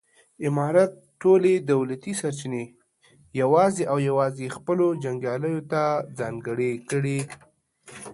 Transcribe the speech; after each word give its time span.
امارت 0.47 0.91
ټولې 1.21 1.53
دولتي 1.71 2.13
سرچینې 2.21 2.63
یوازې 3.41 3.83
او 3.91 3.97
یوازې 4.09 4.53
خپلو 4.57 4.85
جنګیالیو 5.03 5.67
ته 5.71 5.81
ځانګړې 6.19 6.71
کړې. 6.89 7.19